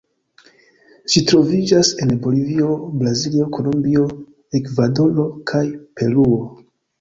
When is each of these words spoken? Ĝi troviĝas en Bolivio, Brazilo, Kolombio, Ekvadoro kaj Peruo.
Ĝi 1.15 1.21
troviĝas 1.31 1.91
en 2.05 2.13
Bolivio, 2.23 2.69
Brazilo, 3.03 3.45
Kolombio, 3.59 4.07
Ekvadoro 4.61 5.27
kaj 5.53 5.63
Peruo. 6.01 6.41